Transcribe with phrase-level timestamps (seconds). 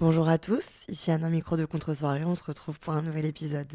[0.00, 3.68] Bonjour à tous, ici Anna Micro de Contre-soirée, on se retrouve pour un nouvel épisode.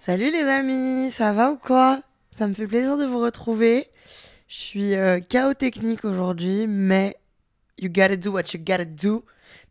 [0.00, 2.00] Salut les amis, ça va ou quoi?
[2.38, 3.90] Ça me fait plaisir de vous retrouver.
[4.48, 7.14] Je suis euh, chaos technique aujourd'hui, mais
[7.76, 9.22] you gotta do what you gotta do.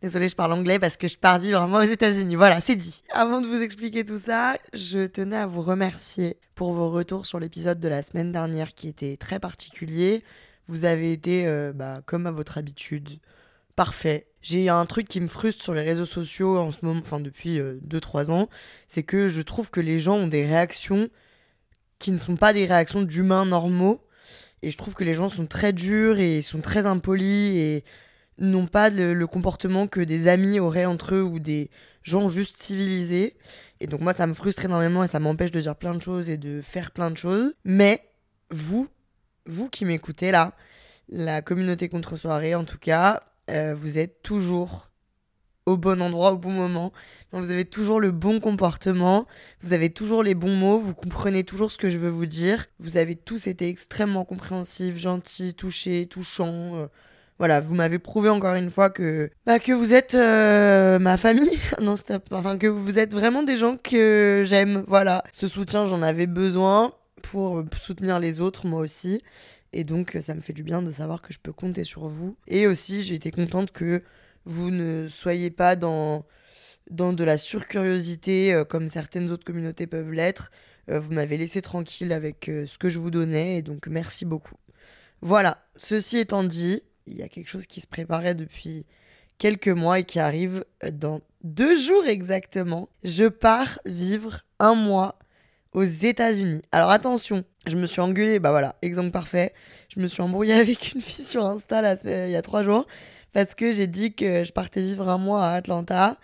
[0.05, 2.35] Désolée, je parle anglais parce que je pars vivre vraiment aux États-Unis.
[2.35, 3.01] Voilà, c'est dit.
[3.11, 7.39] Avant de vous expliquer tout ça, je tenais à vous remercier pour vos retours sur
[7.39, 10.23] l'épisode de la semaine dernière qui était très particulier.
[10.67, 13.17] Vous avez été, euh, bah, comme à votre habitude,
[13.75, 14.27] parfait.
[14.43, 17.59] J'ai un truc qui me frustre sur les réseaux sociaux en ce moment, enfin depuis
[17.59, 18.47] 2-3 ans,
[18.87, 21.09] c'est que je trouve que les gens ont des réactions
[21.97, 24.05] qui ne sont pas des réactions d'humains normaux.
[24.61, 27.83] Et je trouve que les gens sont très durs et sont très impolis et
[28.39, 31.69] n'ont pas le, comportement que des amis auraient entre eux ou des
[32.03, 33.35] gens juste civilisés.
[33.79, 36.29] Et donc moi, ça me frustre énormément et ça m'empêche de dire plein de choses
[36.29, 37.53] et de faire plein de choses.
[37.63, 38.01] Mais
[38.51, 38.87] vous,
[39.45, 40.53] vous qui m'écoutez là,
[41.09, 44.89] la communauté contre-soirée en tout cas, euh, vous êtes toujours
[45.65, 46.93] au bon endroit au bon moment.
[47.31, 49.25] vous avez toujours le bon comportement,
[49.61, 52.67] vous avez toujours les bons mots, vous comprenez toujours ce que je veux vous dire.
[52.79, 56.75] Vous avez tous été extrêmement compréhensifs, gentils, touchés, touchants.
[56.75, 56.87] Euh,
[57.37, 61.59] voilà, vous m'avez prouvé encore une fois que, bah, que vous êtes euh, ma famille.
[61.81, 62.23] non, stop.
[62.31, 64.85] Enfin, que vous êtes vraiment des gens que j'aime.
[64.87, 69.21] Voilà, ce soutien, j'en avais besoin pour soutenir les autres, moi aussi.
[69.73, 72.37] Et donc, ça me fait du bien de savoir que je peux compter sur vous.
[72.47, 74.01] Et aussi, j'ai été contente que
[74.45, 76.23] vous ne soyez pas dans,
[76.89, 80.51] dans de la surcuriosité euh, comme certaines autres communautés peuvent l'être.
[80.89, 83.57] Euh, vous m'avez laissé tranquille avec ce que je vous donnais.
[83.57, 84.55] Et donc, merci beaucoup.
[85.21, 88.85] Voilà, ceci étant dit, il y a quelque chose qui se préparait depuis
[89.37, 92.89] quelques mois et qui arrive dans deux jours exactement.
[93.03, 95.19] Je pars vivre un mois
[95.73, 96.61] aux États-Unis.
[96.71, 99.53] Alors attention, je me suis engueulée, bah voilà, exemple parfait.
[99.93, 102.87] Je me suis embrouillée avec une fille sur Insta il y a trois jours
[103.33, 106.17] parce que j'ai dit que je partais vivre un mois à Atlanta.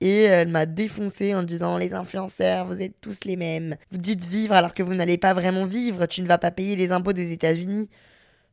[0.00, 3.76] Et elle m'a défoncé en disant les influenceurs, vous êtes tous les mêmes.
[3.92, 6.06] Vous dites vivre alors que vous n'allez pas vraiment vivre.
[6.06, 7.88] Tu ne vas pas payer les impôts des États-Unis.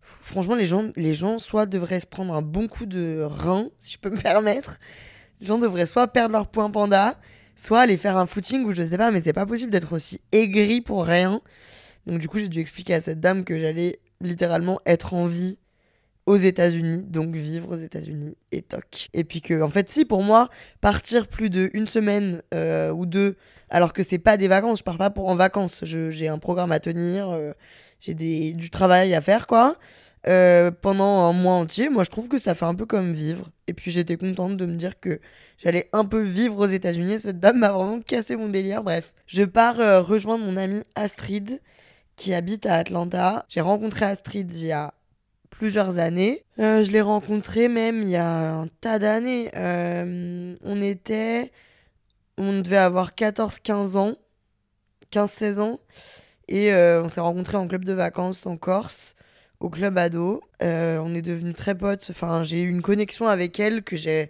[0.01, 3.93] Franchement, les gens, les gens soit devraient se prendre un bon coup de rein, si
[3.93, 4.79] je peux me permettre.
[5.39, 7.19] Les gens devraient soit perdre leur point panda,
[7.55, 10.21] soit aller faire un footing ou je sais pas, mais c'est pas possible d'être aussi
[10.31, 11.41] aigri pour rien.
[12.05, 15.57] Donc du coup, j'ai dû expliquer à cette dame que j'allais littéralement être en vie
[16.25, 19.09] aux États-Unis, donc vivre aux États-Unis et toc.
[19.13, 23.05] Et puis que, en fait, si pour moi, partir plus de une semaine euh, ou
[23.05, 23.35] deux,
[23.69, 26.71] alors que c'est pas des vacances, je pars pas pour en vacances, j'ai un programme
[26.71, 27.53] à tenir, euh,
[28.01, 29.77] j'ai du travail à faire, quoi.
[30.27, 33.49] Euh, pendant un mois entier, moi je trouve que ça fait un peu comme vivre.
[33.67, 35.19] Et puis j'étais contente de me dire que
[35.57, 37.19] j'allais un peu vivre aux États-Unis.
[37.19, 38.83] Cette dame m'a vraiment cassé mon délire.
[38.83, 41.59] Bref, je pars euh, rejoindre mon amie Astrid
[42.15, 43.45] qui habite à Atlanta.
[43.49, 44.93] J'ai rencontré Astrid il y a
[45.49, 46.43] plusieurs années.
[46.59, 49.49] Euh, je l'ai rencontrée même il y a un tas d'années.
[50.63, 51.51] on était.
[52.37, 54.15] On devait avoir 14-15 ans.
[55.11, 55.79] 15-16 ans.
[56.47, 59.15] Et on s'est rencontrés en club de vacances en Corse
[59.61, 60.41] au club ado.
[60.61, 62.07] Euh, on est devenus très potes.
[62.09, 64.29] Enfin, j'ai eu une connexion avec elle que j'ai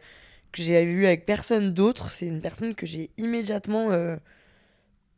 [0.51, 2.11] que j'ai eu avec personne d'autre.
[2.11, 4.17] C'est une personne que j'ai immédiatement euh,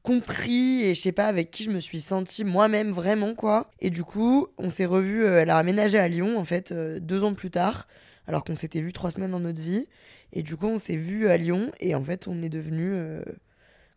[0.04, 3.72] compris et je sais pas avec qui je me suis sentie moi-même vraiment quoi.
[3.80, 5.26] Et du coup, on s'est revus.
[5.26, 7.88] Euh, elle a aménagé à Lyon en fait deux ans plus tard,
[8.28, 9.88] alors qu'on s'était vu trois semaines dans notre vie.
[10.34, 12.96] Et du coup, on s'est vu à Lyon et en fait, on est devenus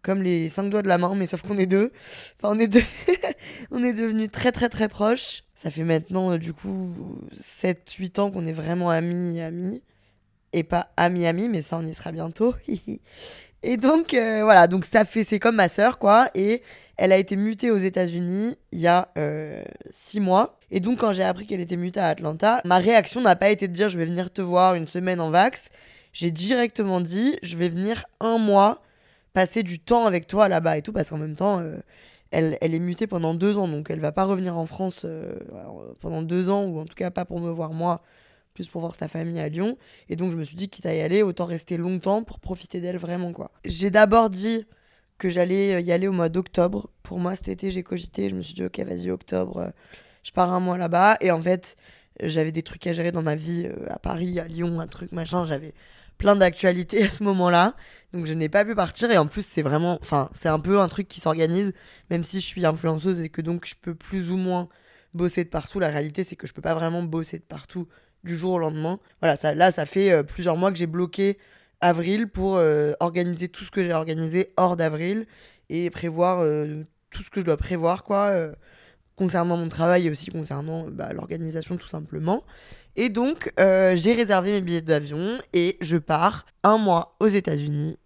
[0.03, 1.93] comme les cinq doigts de la main, mais sauf qu'on est deux.
[2.39, 2.83] Enfin, on est, deux...
[3.71, 5.43] on est devenus très très très proches.
[5.57, 6.95] Ça fait maintenant, euh, du coup,
[7.35, 9.83] 7-8 ans qu'on est vraiment amis, amis.
[10.53, 12.55] Et pas amis, amis, mais ça, on y sera bientôt.
[13.63, 16.29] et donc, euh, voilà, donc ça fait, c'est comme ma sœur, quoi.
[16.35, 16.63] Et
[16.99, 19.09] elle a été mutée aux États-Unis il y a
[19.91, 20.59] 6 euh, mois.
[20.71, 23.67] Et donc, quand j'ai appris qu'elle était mutée à Atlanta, ma réaction n'a pas été
[23.67, 25.63] de dire je vais venir te voir une semaine en vax.
[26.13, 28.83] J'ai directement dit je vais venir un mois
[29.37, 31.63] passer du temps avec toi là-bas et tout, parce qu'en même temps,
[32.31, 35.39] elle, est mutée pendant deux ans, donc elle va pas revenir en France euh,
[36.01, 38.03] pendant deux ans, ou en tout cas pas pour me voir moi
[38.55, 39.77] plus pour voir ta famille à Lyon.
[40.09, 42.81] Et donc je me suis dit, quitte à y aller, autant rester longtemps pour profiter
[42.81, 43.51] d'elle vraiment, quoi.
[43.67, 44.65] J'ai d'abord dit
[45.19, 46.89] que j'allais y aller au mois d'octobre.
[47.03, 49.71] Pour moi, cet été, j'ai cogité, je me suis dit, ok, vas-y, octobre, euh,
[50.23, 51.19] je pars un mois là-bas.
[51.21, 51.77] Et en fait,
[52.23, 55.13] j'avais des trucs à gérer dans ma vie, euh, à Paris, à Lyon, un truc,
[55.13, 55.75] machin, j'avais
[56.19, 57.75] plein d'actualités à ce moment-là.
[58.13, 60.81] Donc je n'ai pas pu partir et en plus c'est vraiment, enfin c'est un peu
[60.81, 61.73] un truc qui s'organise,
[62.11, 64.69] même si je suis influenceuse et que donc je peux plus ou moins
[65.15, 65.81] bosser de partout.
[65.81, 67.89] La réalité c'est que je peux pas vraiment bosser de partout
[68.27, 68.99] du jour au lendemain.
[69.23, 71.39] Voilà, là, ça fait euh, plusieurs mois que j'ai bloqué
[71.81, 75.27] avril pour euh, organiser tout ce que j'ai organisé hors d'avril
[75.71, 78.35] et prévoir euh, tout ce que je dois prévoir, quoi,
[79.15, 82.45] concernant mon travail et aussi concernant bah, l'organisation, tout simplement.
[82.97, 87.99] Et donc, j'ai réservé mes billets d'avion et je pars un mois aux États-Unis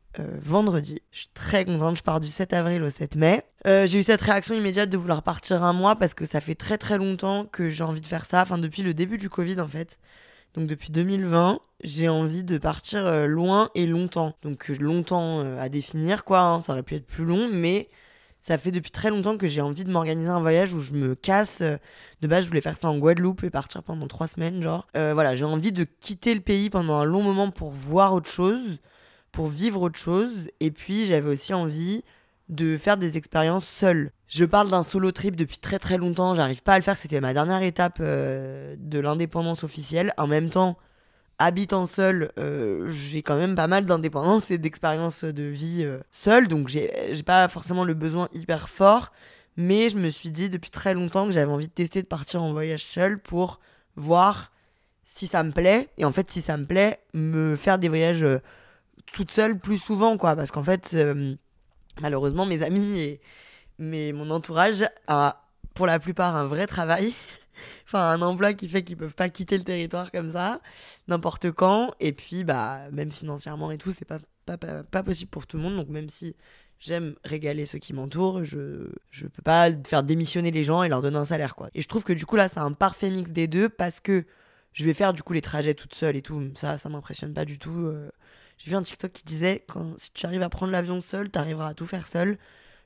[0.43, 1.01] vendredi.
[1.13, 3.43] Je suis très contente, je pars du 7 avril au 7 mai.
[3.65, 6.77] j'ai eu cette réaction immédiate de vouloir partir un mois parce que ça fait très
[6.77, 9.69] très longtemps que j'ai envie de faire ça, enfin depuis le début du Covid en
[9.69, 9.99] fait.
[10.55, 14.35] Donc depuis 2020, j'ai envie de partir euh, loin et longtemps.
[14.43, 16.41] Donc euh, longtemps euh, à définir, quoi.
[16.41, 17.89] Hein, ça aurait pu être plus long, mais
[18.41, 21.15] ça fait depuis très longtemps que j'ai envie de m'organiser un voyage où je me
[21.15, 21.63] casse.
[21.63, 24.87] De base, je voulais faire ça en Guadeloupe et partir pendant trois semaines, genre.
[24.95, 28.79] voilà, j'ai envie de quitter le pays pendant un long moment pour voir autre chose,
[29.33, 30.49] pour vivre autre chose.
[30.61, 32.03] Et puis, j'avais aussi envie
[32.51, 34.11] de faire des expériences seule.
[34.27, 37.21] Je parle d'un solo trip depuis très très longtemps, j'arrive pas à le faire, c'était
[37.21, 40.13] ma dernière étape euh, de l'indépendance officielle.
[40.19, 40.77] En même temps,
[41.41, 46.47] habitant seul, euh, j'ai quand même pas mal d'indépendance et d'expérience de vie euh, seule,
[46.47, 46.91] donc j'ai
[47.25, 49.11] pas forcément le besoin hyper fort,
[49.57, 52.43] mais je me suis dit depuis très longtemps que j'avais envie de tester de partir
[52.43, 53.59] en voyage seul pour
[53.97, 54.53] voir
[55.03, 58.25] si ça me plaît, et en fait si ça me plaît, me faire des voyages
[59.13, 60.97] toute seule plus souvent, quoi, parce qu'en fait
[62.01, 63.21] malheureusement, mes amis et
[63.81, 65.43] mais mon entourage a
[65.75, 67.15] pour la plupart un vrai travail.
[67.85, 70.61] Enfin, un emploi qui fait qu'ils peuvent pas quitter le territoire comme ça,
[71.09, 71.93] n'importe quand.
[72.01, 75.62] Et puis, bah, même financièrement et tout, c'est pas, pas, pas, possible pour tout le
[75.62, 75.77] monde.
[75.77, 76.37] Donc, même si
[76.79, 81.03] j'aime régaler ceux qui m'entourent, je, je peux pas faire démissionner les gens et leur
[81.03, 81.69] donner un salaire, quoi.
[81.75, 84.25] Et je trouve que du coup, là, c'est un parfait mix des deux parce que
[84.73, 86.51] je vais faire du coup les trajets toute seule et tout.
[86.55, 87.87] Ça, ça m'impressionne pas du tout.
[87.87, 88.11] Euh,
[88.59, 91.39] j'ai vu un TikTok qui disait quand si tu arrives à prendre l'avion seul, tu
[91.39, 92.39] arriveras à tout faire seul.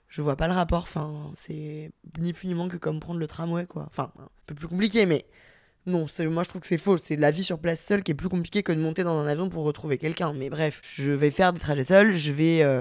[0.08, 0.82] Je vois pas le rapport.
[0.82, 3.86] Enfin, c'est ni plus ni moins que comme prendre le tramway, quoi.
[3.86, 5.26] Enfin, un peu plus compliqué, mais
[5.86, 6.98] non, moi je trouve que c'est faux.
[6.98, 9.26] C'est la vie sur place seule qui est plus compliquée que de monter dans un
[9.26, 10.32] avion pour retrouver quelqu'un.
[10.32, 12.14] Mais bref, je vais faire des trajets seuls.
[12.14, 12.80] Je vais euh,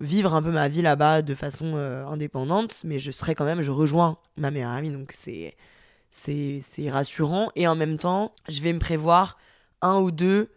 [0.00, 3.62] vivre un peu ma vie là-bas de façon euh, indépendante, mais je serai quand même,
[3.62, 7.50] je rejoins ma meilleure amie, donc c'est rassurant.
[7.56, 9.38] Et en même temps, je vais me prévoir
[9.80, 10.50] un ou deux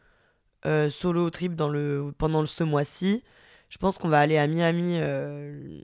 [0.65, 3.23] euh, solo trip dans le, pendant ce mois-ci.
[3.69, 5.81] Je pense qu'on va aller à Miami euh,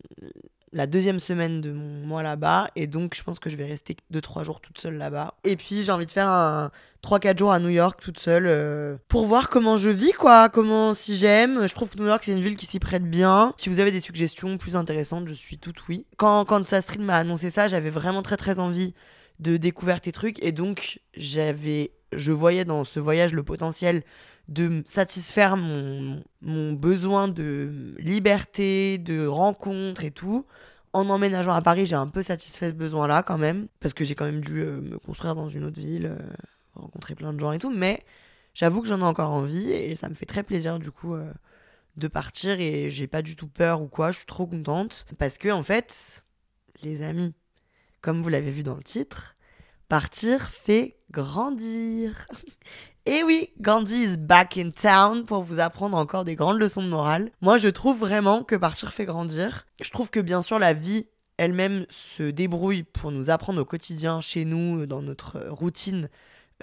[0.74, 2.70] la deuxième semaine de mon mois là-bas.
[2.76, 5.36] Et donc, je pense que je vais rester 2-3 jours toute seule là-bas.
[5.44, 6.72] Et puis, j'ai envie de faire un
[7.04, 10.50] 3-4 jours à New York toute seule euh, pour voir comment je vis, quoi.
[10.50, 11.68] Comment, si j'aime.
[11.68, 13.54] Je trouve que New York, c'est une ville qui s'y prête bien.
[13.58, 16.06] Si vous avez des suggestions plus intéressantes, je suis toute oui.
[16.18, 16.64] Quand, quand
[17.00, 18.94] m'a annoncé ça, j'avais vraiment très très envie
[19.40, 20.42] de découvrir tes trucs.
[20.44, 24.04] Et donc, j'avais, je voyais dans ce voyage le potentiel
[24.48, 26.22] de satisfaire mon,
[26.74, 30.46] besoin de liberté, de rencontre et tout.
[30.92, 34.16] En emménageant à Paris, j'ai un peu satisfait ce besoin-là quand même, parce que j'ai
[34.16, 36.34] quand même dû euh, me construire dans une autre ville, euh,
[36.76, 38.06] rencontrer plein de gens et tout, mais
[38.54, 41.32] j'avoue que j'en ai encore envie et ça me fait très plaisir du coup euh,
[41.98, 45.40] de partir et j'ai pas du tout peur ou quoi, je suis trop contente, parce
[45.40, 46.24] que en fait,
[46.84, 47.34] les amis,
[48.02, 49.33] comme vous l'avez vu dans le titre,
[49.94, 52.28] partir fait grandir.
[53.06, 56.88] Et oui, Gandhi is back in town pour vous apprendre encore des grandes leçons de
[56.88, 57.30] morale.
[57.42, 59.68] Moi, je trouve vraiment que partir fait grandir.
[59.84, 64.20] Je trouve que bien sûr, la vie elle-même se débrouille pour nous apprendre au quotidien,
[64.20, 66.10] chez nous, dans notre routine,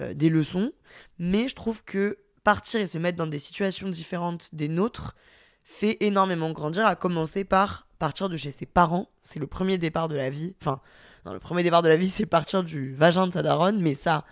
[0.01, 0.73] euh, des leçons.
[1.17, 5.15] Mais je trouve que partir et se mettre dans des situations différentes des nôtres
[5.63, 9.09] fait énormément grandir, à commencer par partir de chez ses parents.
[9.21, 10.55] C'est le premier départ de la vie.
[10.61, 10.81] Enfin,
[11.31, 14.25] le premier départ de la vie, c'est partir du vagin de sa daronne, mais ça,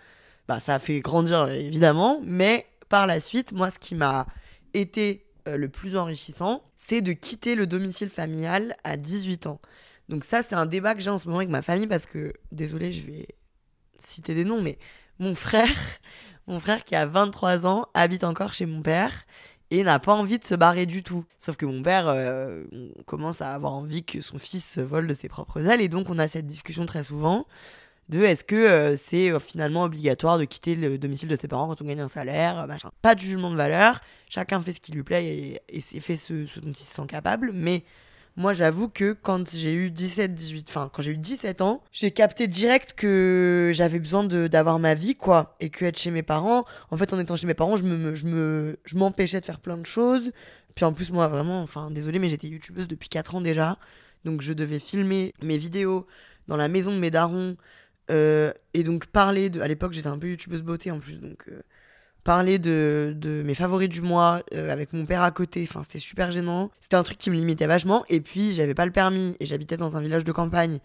[0.48, 4.26] bah, ça a fait grandir évidemment, mais par la suite, moi, ce qui m'a
[4.74, 9.62] été euh, le plus enrichissant, c'est de quitter le domicile familial à 18 ans.
[10.10, 12.34] Donc ça, c'est un débat que j'ai en ce moment avec ma famille parce que,
[12.52, 13.28] désolé, je vais
[14.00, 14.80] citer des noms, mais
[15.20, 15.70] mon frère,
[16.48, 19.26] mon frère qui a 23 ans, habite encore chez mon père
[19.72, 21.26] et n'a pas envie de se barrer du tout.
[21.38, 22.64] Sauf que mon père euh,
[23.06, 26.20] commence à avoir envie que son fils vole de ses propres ailes et donc on
[26.20, 27.46] a cette discussion très souvent
[28.10, 31.68] de est-ce que euh, c'est euh, finalement obligatoire de quitter le domicile de ses parents
[31.68, 32.90] quand on gagne un salaire, machin.
[33.04, 36.72] Pas de jugement de valeur, chacun fait ce qui lui plaît et, fait ce, dont
[36.72, 37.84] il se sent capable, mais
[38.40, 42.12] moi j'avoue que quand j'ai eu 17, 18, enfin quand j'ai eu 17 ans, j'ai
[42.12, 45.58] capté direct que j'avais besoin d'avoir ma vie, quoi.
[45.60, 48.16] Et que être chez mes parents, en fait en étant chez mes parents, je me,
[48.16, 50.32] je me, je m'empêchais de faire plein de choses.
[50.74, 53.78] Puis en plus, moi vraiment, enfin désolé, mais j'étais youtubeuse depuis 4 ans déjà.
[54.24, 56.08] Donc je devais filmer mes vidéos
[56.48, 57.58] dans la maison de mes darons.
[58.10, 59.60] Euh, et donc parler de.
[59.60, 61.20] À l'époque, j'étais un peu youtubeuse beauté en plus.
[61.20, 61.44] Donc.
[61.50, 61.62] Euh,
[62.24, 65.66] parler de, de, mes favoris du mois euh, avec mon père à côté.
[65.70, 66.72] Enfin, c'était super gênant.
[66.80, 68.06] C'était un truc qui me limitait vachement.
[68.10, 70.80] Et puis, j'avais pas le permis et j'habitais dans un village de campagne.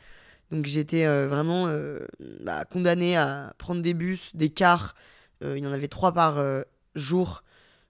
[0.50, 2.07] Donc, j'étais euh, vraiment euh,
[2.41, 4.95] bah, condamnée à prendre des bus, des cars.
[5.43, 6.43] il y en avait trois par
[6.95, 7.43] jour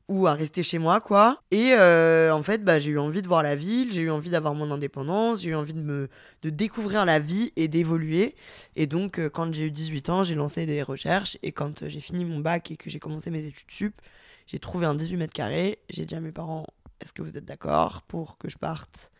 [0.08, 1.42] ou à rester chez moi, quoi.
[1.50, 4.30] Et euh, en fait, bah, j'ai eu envie de voir la ville, j'ai eu envie
[4.30, 6.08] d'avoir mon indépendance, j'ai eu envie de, me,
[6.42, 8.34] de découvrir la vie et d'évoluer.
[8.76, 11.38] Et donc, euh, quand j'ai eu 18 ans, j'ai lancé des recherches.
[11.42, 14.00] Et quand euh, j'ai fini mon bac et que j'ai commencé mes études sup,
[14.46, 15.78] j'ai trouvé un 18 mètres carrés.
[15.88, 16.66] J'ai dit à mes parents,
[17.00, 19.11] est-ce que vous êtes d'accord pour que je parte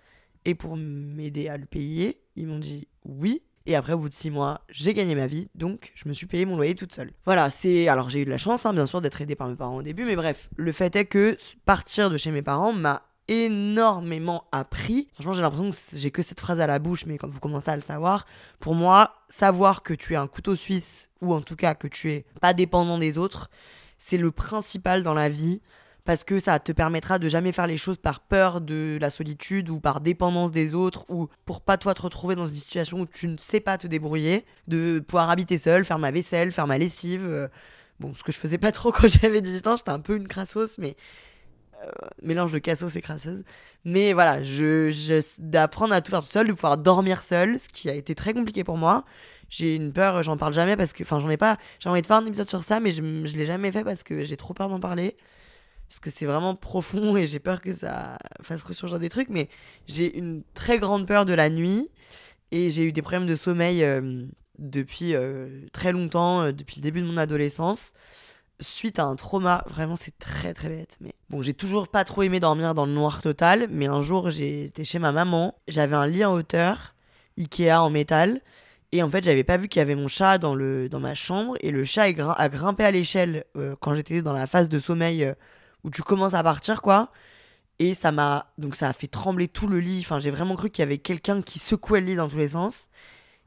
[0.45, 2.21] et pour m'aider à le payer?
[2.37, 3.43] Ils m'ont dit oui.
[3.66, 6.26] Et après, au bout de six mois, j'ai gagné ma vie, donc je me suis
[6.26, 7.12] payé mon loyer toute seule.
[7.25, 7.88] Voilà, c'est.
[7.88, 9.83] Alors, j'ai eu de la chance, hein, bien sûr, d'être aidée par mes parents au
[9.83, 15.09] début, mais bref, le fait est que partir de chez mes parents m'a énormément appris.
[15.14, 17.71] Franchement, j'ai l'impression que j'ai que cette phrase à la bouche, mais quand vous commencez
[17.71, 18.26] à le savoir,
[18.61, 22.11] pour moi, savoir que tu es un couteau suisse, ou en tout cas que tu
[22.11, 23.49] es pas dépendant des autres,
[23.97, 25.62] c'est le principal dans la vie
[26.04, 29.70] parce que ça te permettra de jamais faire les choses par peur de la solitude
[29.70, 33.06] ou par dépendance des autres ou pour pas toi te retrouver dans une situation où
[33.06, 36.76] tu ne sais pas te débrouiller, de pouvoir habiter seul, faire ma vaisselle, faire ma
[36.76, 37.25] lessive.
[37.26, 37.49] Euh,
[38.00, 40.28] bon, ce que je faisais pas trop quand j'avais 18 ans, j'étais un peu une
[40.28, 40.94] crassos, mais
[41.82, 41.90] euh,
[42.23, 43.42] mélange de cassos et crasseuse.
[43.87, 47.88] Mais voilà, je, d'apprendre à tout faire tout seul, de pouvoir dormir seul, ce qui
[47.88, 49.06] a été très compliqué pour moi.
[49.49, 52.06] J'ai une peur, j'en parle jamais parce que, enfin, j'en ai pas, j'ai envie de
[52.06, 54.52] faire un épisode sur ça, mais je, je l'ai jamais fait parce que j'ai trop
[54.52, 55.16] peur d'en parler
[55.95, 59.49] parce que c'est vraiment profond et j'ai peur que ça fasse ressurgir des trucs, mais
[59.87, 61.89] j'ai une très grande peur de la nuit
[62.51, 64.25] et j'ai eu des problèmes de sommeil euh,
[64.59, 67.93] depuis euh, très longtemps, euh, depuis le début de mon adolescence,
[68.59, 69.63] suite à un trauma.
[69.69, 70.97] Vraiment, c'est très très bête.
[71.01, 74.31] Mais bon, j'ai toujours pas trop aimé dormir dans le noir total, mais un jour
[74.31, 76.97] j'étais chez ma maman, j'avais un lit en hauteur,
[77.39, 78.41] Ikea en métal.
[78.91, 81.15] Et en fait, j'avais pas vu qu'il y avait mon chat dans, le, dans ma
[81.15, 81.57] chambre.
[81.61, 83.45] Et le chat a, grimpé à l'échelle
[83.81, 85.35] quand j'étais dans la phase de sommeil
[85.85, 87.12] où tu commences à partir, quoi.
[87.79, 88.53] Et ça m'a.
[88.59, 90.00] Donc ça a fait trembler tout le lit.
[90.00, 92.49] Enfin, j'ai vraiment cru qu'il y avait quelqu'un qui secouait le lit dans tous les
[92.49, 92.88] sens.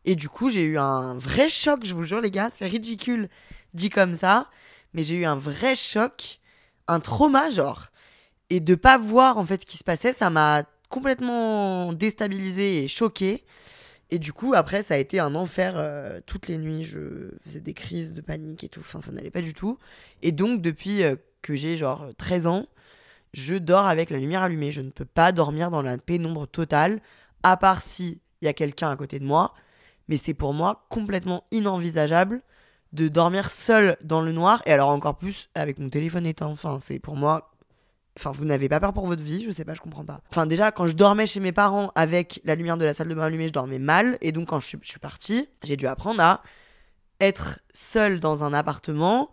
[0.05, 2.49] Et du coup, j'ai eu un vrai choc, je vous jure, les gars.
[2.55, 3.29] C'est ridicule
[3.73, 4.49] dit comme ça.
[4.93, 6.39] Mais j'ai eu un vrai choc,
[6.87, 7.87] un trauma, genre.
[8.49, 12.87] Et de pas voir en fait ce qui se passait, ça m'a complètement déstabilisé et
[12.87, 13.43] choqué.
[14.09, 16.85] Et du coup, après, ça a été un enfer euh, toutes les nuits.
[16.85, 18.79] Je faisais des crises de panique et tout.
[18.79, 19.77] Enfin, ça n'allait pas du tout.
[20.21, 21.15] Et donc, depuis euh,
[21.47, 22.65] que j'ai genre 13 ans,
[23.33, 24.71] je dors avec la lumière allumée.
[24.71, 27.01] Je ne peux pas dormir dans la pénombre totale,
[27.43, 29.53] à part si il y a quelqu'un à côté de moi.
[30.09, 32.41] Mais c'est pour moi complètement inenvisageable
[32.93, 36.47] de dormir seul dans le noir et alors encore plus avec mon téléphone éteint.
[36.47, 37.51] Enfin, c'est pour moi.
[38.17, 40.21] Enfin, vous n'avez pas peur pour votre vie, je sais pas, je comprends pas.
[40.31, 43.13] Enfin, déjà, quand je dormais chez mes parents avec la lumière de la salle de
[43.13, 44.17] bain allumée, je dormais mal.
[44.21, 46.41] Et donc, quand je suis, je suis partie, j'ai dû apprendre à
[47.19, 49.29] être seul dans un appartement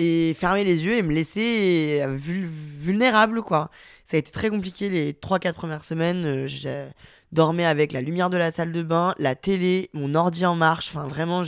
[0.00, 3.70] et fermer les yeux et me laisser vulnérable, quoi.
[4.06, 6.24] Ça a été très compliqué les 3-4 premières semaines.
[6.24, 6.88] Euh, je
[7.32, 10.88] dormais avec la lumière de la salle de bain, la télé, mon ordi en marche.
[10.88, 11.44] Enfin, vraiment,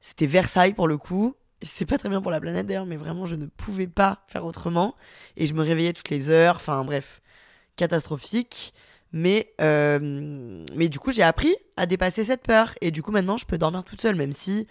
[0.00, 1.36] c'était Versailles pour le coup.
[1.62, 4.44] C'est pas très bien pour la planète d'ailleurs, mais vraiment, je ne pouvais pas faire
[4.44, 4.96] autrement.
[5.36, 6.56] Et je me réveillais toutes les heures.
[6.56, 7.22] Enfin, bref,
[7.76, 8.74] catastrophique.
[9.12, 12.74] Mais, euh, mais du coup, j'ai appris à dépasser cette peur.
[12.80, 14.66] Et du coup, maintenant, je peux dormir toute seule, même si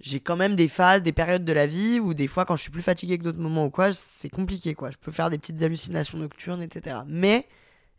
[0.00, 2.62] j'ai quand même des phases, des périodes de la vie où des fois quand je
[2.62, 4.90] suis plus fatiguée que d'autres moments ou quoi, c'est compliqué quoi.
[4.90, 6.98] Je peux faire des petites hallucinations nocturnes, etc.
[7.06, 7.46] Mais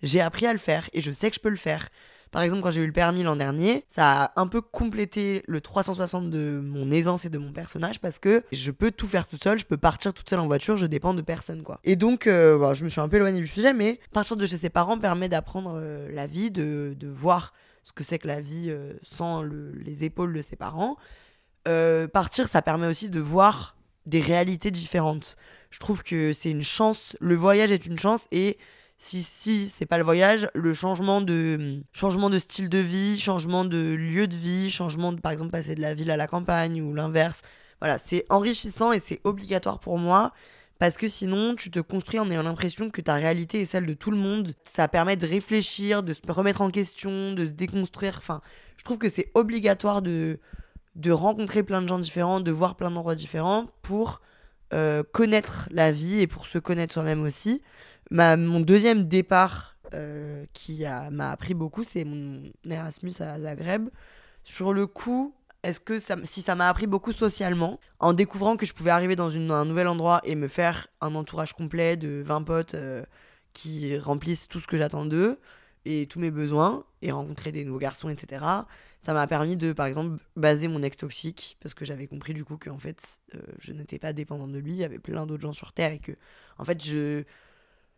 [0.03, 1.89] j'ai appris à le faire et je sais que je peux le faire.
[2.35, 5.61] Par exemple, quand j'ai eu le permis l'an dernier, ça a un peu complété le
[5.61, 9.37] 360 de mon aisance et de mon personnage parce que je peux tout faire tout
[9.41, 11.79] seul, je peux partir toute seule en voiture, je dépends de personne quoi.
[11.85, 14.57] Et donc, euh, je me suis un peu éloignée du sujet, mais partir de chez
[14.57, 18.41] ses parents permet d'apprendre euh, la vie, de, de, voir ce que c'est que la
[18.41, 20.97] vie euh, sans les épaules de ses parents,
[21.67, 25.35] euh, partir, ça permet aussi de voir des réalités différentes.
[25.71, 28.57] Je trouve que c'est une chance, le voyage est une chance et
[28.97, 33.65] si si c'est pas le voyage, le changement de changement de style de vie, changement
[33.65, 36.81] de lieu de vie, changement de par exemple passer de la ville à la campagne
[36.81, 37.41] ou l'inverse.
[37.81, 40.31] Voilà, c'est enrichissant et c'est obligatoire pour moi
[40.79, 43.93] parce que sinon tu te construis en ayant l'impression que ta réalité est celle de
[43.93, 44.53] tout le monde.
[44.63, 48.15] Ça permet de réfléchir, de se remettre en question, de se déconstruire.
[48.17, 48.41] Enfin,
[48.77, 50.39] je trouve que c'est obligatoire de
[50.95, 54.21] de rencontrer plein de gens différents, de voir plein d'endroits différents pour
[54.73, 57.61] euh, connaître la vie et pour se connaître soi-même aussi.
[58.11, 63.89] Ma, mon deuxième départ euh, qui m'a appris beaucoup, c'est mon Erasmus à Zagreb.
[64.43, 65.33] Sur le coup,
[65.65, 69.15] est-ce que ça, si ça m'a appris beaucoup socialement, en découvrant que je pouvais arriver
[69.15, 73.03] dans un nouvel endroit et me faire un entourage complet de 20 potes euh,
[73.53, 75.39] qui remplissent tout ce que j'attends d'eux
[75.85, 78.43] et tous mes besoins, et rencontrer des nouveaux garçons, etc.
[79.03, 82.43] Ça m'a permis de, par exemple, baser mon ex toxique, parce que j'avais compris du
[82.43, 85.27] coup que en fait, euh, je n'étais pas dépendante de lui, il y avait plein
[85.27, 86.13] d'autres gens sur Terre, et que,
[86.57, 87.23] en fait, je,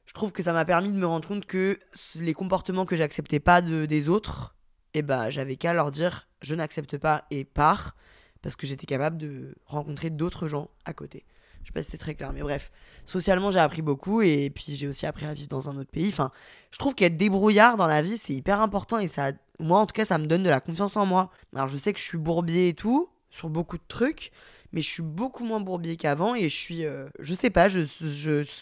[0.05, 1.79] je trouve que ça m'a permis de me rendre compte que
[2.15, 4.55] les comportements que j'acceptais pas de, des autres,
[4.93, 7.95] et eh bah, j'avais qu'à leur dire je n'accepte pas et pars,
[8.41, 11.25] parce que j'étais capable de rencontrer d'autres gens à côté.
[11.67, 12.71] Je sais pas si c'est très clair, mais bref.
[13.03, 16.07] Socialement, j'ai appris beaucoup et puis j'ai aussi appris à vivre dans un autre pays.
[16.07, 16.31] Enfin,
[16.71, 19.91] je trouve qu'être débrouillard dans la vie, c'est hyper important et ça, moi en tout
[19.91, 21.29] cas, ça me donne de la confiance en moi.
[21.53, 24.31] Alors, je sais que je suis bourbier et tout, sur beaucoup de trucs,
[24.71, 27.67] mais je suis beaucoup moins bourbier qu'avant et je suis, euh, je sais pas,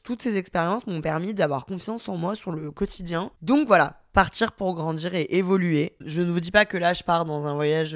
[0.03, 3.29] toutes ces expériences m'ont permis d'avoir confiance en moi sur le quotidien.
[3.43, 5.95] Donc voilà, partir pour grandir et évoluer.
[6.03, 7.95] Je ne vous dis pas que là, je pars dans un voyage.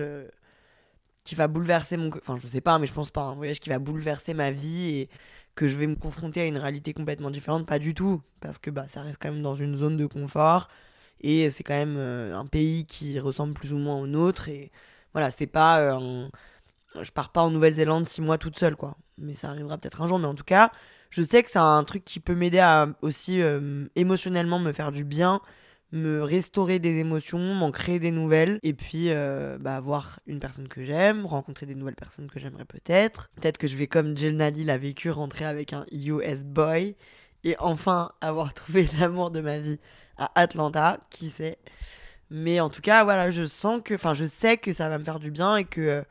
[1.29, 2.09] Qui va bouleverser mon.
[2.09, 3.21] Enfin, je sais pas, mais je pense pas.
[3.21, 5.09] Un voyage qui va bouleverser ma vie et
[5.53, 7.67] que je vais me confronter à une réalité complètement différente.
[7.67, 8.23] Pas du tout.
[8.39, 10.69] Parce que bah, ça reste quand même dans une zone de confort.
[11.21, 14.49] Et c'est quand même euh, un pays qui ressemble plus ou moins au nôtre.
[14.49, 14.71] Et
[15.13, 15.81] voilà, c'est pas.
[15.81, 16.27] Euh,
[16.99, 18.97] je pars pas en Nouvelle-Zélande six mois toute seule, quoi.
[19.19, 20.17] Mais ça arrivera peut-être un jour.
[20.17, 20.71] Mais en tout cas,
[21.11, 24.91] je sais que c'est un truc qui peut m'aider à aussi euh, émotionnellement me faire
[24.91, 25.41] du bien
[25.91, 30.67] me restaurer des émotions, m'en créer des nouvelles, et puis euh, bah, voir une personne
[30.67, 33.29] que j'aime, rencontrer des nouvelles personnes que j'aimerais peut-être.
[33.35, 36.95] Peut-être que je vais, comme Jill Nally l'a vécu, rentrer avec un US boy,
[37.43, 39.79] et enfin avoir trouvé l'amour de ma vie
[40.17, 41.57] à Atlanta, qui sait.
[42.29, 45.03] Mais en tout cas, voilà, je sens que, enfin, je sais que ça va me
[45.03, 46.03] faire du bien et que euh,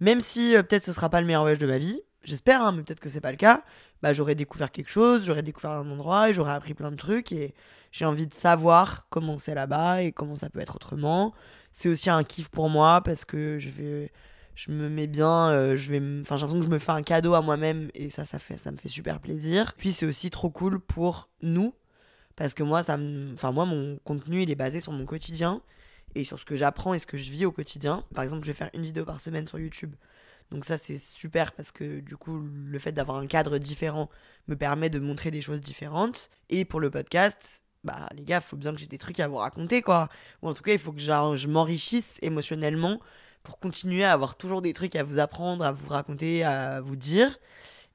[0.00, 2.72] même si euh, peut-être ce sera pas le meilleur voyage de ma vie, j'espère, hein,
[2.72, 3.64] mais peut-être que c'est pas le cas,
[4.02, 7.32] bah j'aurais découvert quelque chose, j'aurais découvert un endroit et j'aurais appris plein de trucs
[7.32, 7.54] et
[7.92, 11.34] j'ai envie de savoir comment c'est là-bas et comment ça peut être autrement.
[11.72, 14.12] C'est aussi un kiff pour moi parce que je vais
[14.54, 17.02] je me mets bien, euh, je vais enfin j'ai l'impression que je me fais un
[17.02, 19.74] cadeau à moi-même et ça ça fait ça me fait super plaisir.
[19.76, 21.74] Puis c'est aussi trop cool pour nous
[22.36, 22.98] parce que moi ça
[23.32, 25.62] enfin moi mon contenu il est basé sur mon quotidien
[26.14, 28.04] et sur ce que j'apprends et ce que je vis au quotidien.
[28.14, 29.94] Par exemple, je vais faire une vidéo par semaine sur YouTube.
[30.50, 34.08] Donc ça c'est super parce que du coup le fait d'avoir un cadre différent
[34.46, 38.56] me permet de montrer des choses différentes et pour le podcast, bah les gars, faut
[38.56, 40.08] bien que j'ai des trucs à vous raconter quoi.
[40.42, 43.00] Ou en tout cas, il faut que je m'enrichisse émotionnellement
[43.42, 46.96] pour continuer à avoir toujours des trucs à vous apprendre, à vous raconter, à vous
[46.96, 47.38] dire.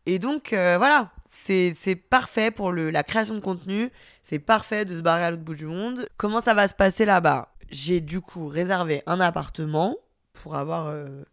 [0.06, 3.91] Et donc euh, voilà, c'est parfait pour le, la création de contenu,
[4.24, 6.08] c'est parfait de se barrer à l'autre bout du monde.
[6.17, 7.54] Comment ça va se passer là-bas?
[7.69, 9.96] J'ai du coup réservé un appartement
[10.34, 11.24] pour avoir euh,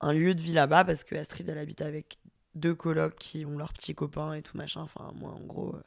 [0.00, 2.18] un lieu de vie là-bas parce que Astrid elle habite avec
[2.54, 4.82] deux colocs qui ont leurs petits copains et tout machin.
[4.82, 5.74] Enfin moi en gros...
[5.74, 5.82] Euh,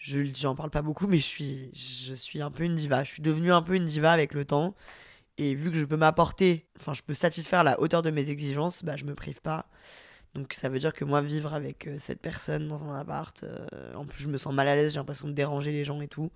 [0.00, 3.04] je j'en parle pas beaucoup mais je suis je suis un peu une diva.
[3.04, 4.74] Je suis devenue un peu une diva avec le temps.
[5.38, 8.82] Et vu que je peux m'apporter enfin je peux satisfaire la hauteur de mes exigences
[8.82, 9.66] bah je me prive pas.
[10.34, 13.94] Donc ça veut dire que moi vivre avec euh, cette personne dans un appart euh,
[13.94, 16.08] en plus je me sens mal à l'aise j'ai l'impression de déranger les gens et
[16.08, 16.30] tout.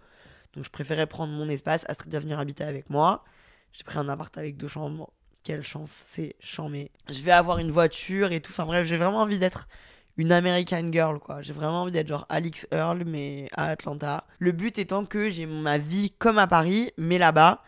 [0.54, 3.24] Donc je préférais prendre mon espace Astrid va venir habiter avec moi.
[3.72, 5.10] J'ai pris un appart avec deux chambres.
[5.42, 6.90] Quelle chance c'est chambé.
[7.08, 8.52] Je vais avoir une voiture et tout.
[8.52, 9.68] Enfin bref j'ai vraiment envie d'être
[10.16, 11.42] une American Girl, quoi.
[11.42, 14.24] J'ai vraiment envie d'être genre Alix Earl, mais à Atlanta.
[14.38, 17.62] Le but étant que j'ai ma vie comme à Paris, mais là-bas.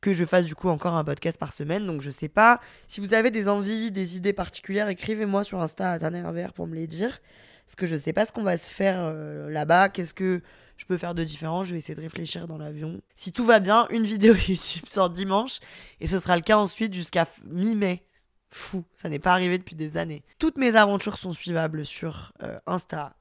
[0.00, 1.84] Que je fasse du coup encore un podcast par semaine.
[1.84, 2.60] Donc je sais pas.
[2.86, 6.22] Si vous avez des envies, des idées particulières, écrivez-moi sur Insta à Tanner
[6.54, 7.18] pour me les dire.
[7.66, 9.88] Parce que je sais pas ce qu'on va se faire euh, là-bas.
[9.88, 10.40] Qu'est-ce que
[10.76, 11.64] je peux faire de différent?
[11.64, 13.00] Je vais essayer de réfléchir dans l'avion.
[13.16, 15.58] Si tout va bien, une vidéo YouTube sort dimanche.
[16.00, 18.07] Et ce sera le cas ensuite jusqu'à mi-mai
[18.50, 18.84] fou.
[18.96, 20.24] Ça n'est pas arrivé depuis des années.
[20.38, 23.16] Toutes mes aventures sont suivables sur euh, Insta.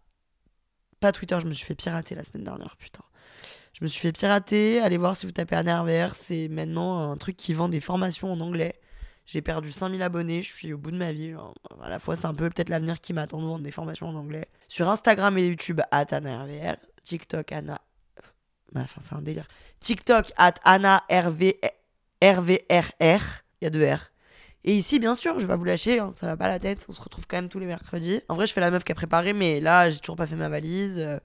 [0.99, 3.03] Pas Twitter, je me suis fait pirater la semaine dernière, putain.
[3.73, 4.79] Je me suis fait pirater.
[4.81, 6.15] Allez voir si vous tapez NRVR.
[6.15, 8.79] C'est maintenant un truc qui vend des formations en anglais.
[9.27, 11.35] J'ai perdu 5000 abonnés, je suis au bout de ma vie.
[11.83, 14.15] à la fois, c'est un peu peut-être l'avenir qui m'attend de vendre des formations en
[14.15, 14.47] anglais.
[14.69, 16.77] Sur Instagram et YouTube, at AnnaRVR.
[17.03, 17.81] TikTok, Anna.
[18.71, 19.47] Bah, enfin, c'est un délire.
[19.81, 20.55] TikTok, at.
[22.21, 24.11] Il y a deux R.
[24.67, 26.85] Et ici, bien sûr, je vais pas vous lâcher, hein, ça va pas la tête,
[26.89, 28.19] on se retrouve quand même tous les mercredis.
[28.27, 30.35] En vrai, je fais la meuf qui a préparé, mais là, j'ai toujours pas fait
[30.35, 30.95] ma valise.
[30.97, 31.19] Euh,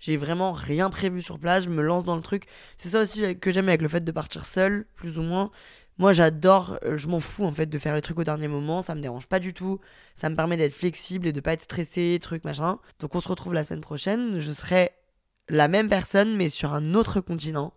[0.00, 2.46] j'ai vraiment rien prévu sur place, je me lance dans le truc.
[2.76, 5.52] C'est ça aussi que j'aime avec le fait de partir seul, plus ou moins.
[5.98, 8.82] Moi, j'adore, euh, je m'en fous en fait de faire les trucs au dernier moment,
[8.82, 9.78] ça me dérange pas du tout.
[10.16, 12.80] Ça me permet d'être flexible et de pas être stressé, truc machin.
[12.98, 14.40] Donc, on se retrouve la semaine prochaine.
[14.40, 14.90] Je serai
[15.48, 17.72] la même personne, mais sur un autre continent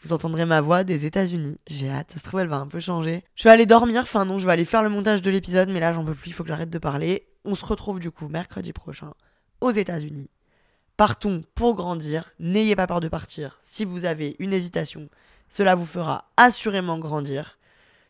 [0.00, 1.58] vous entendrez ma voix des États-Unis.
[1.66, 3.24] J'ai hâte, ça se trouve, elle va un peu changer.
[3.34, 5.80] Je vais aller dormir, enfin non, je vais aller faire le montage de l'épisode, mais
[5.80, 7.26] là j'en peux plus, il faut que j'arrête de parler.
[7.44, 9.12] On se retrouve du coup mercredi prochain
[9.60, 10.28] aux États-Unis,
[10.96, 12.30] Partons pour grandir.
[12.38, 13.58] N'ayez pas peur de partir.
[13.60, 15.10] Si vous avez une hésitation,
[15.50, 17.58] cela vous fera assurément grandir.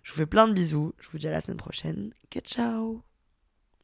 [0.04, 0.94] Je vous fais plein de bisous.
[1.00, 2.12] Je vous dis à la semaine prochaine.
[2.44, 3.02] Ciao.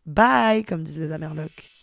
[0.06, 1.82] Bye, comme disent les Amerlocs.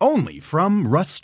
[0.00, 1.22] Only from Rust